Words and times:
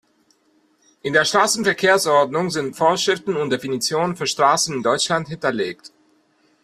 In 1.03 1.13
der 1.13 1.25
Straßenverkehrsordnung 1.25 2.49
sind 2.49 2.75
Vorschriften 2.75 3.35
und 3.37 3.51
Definitionen 3.51 4.15
für 4.15 4.25
Straßen 4.25 4.77
in 4.77 4.81
Deutschland 4.81 5.27
hinterlegt. 5.27 5.91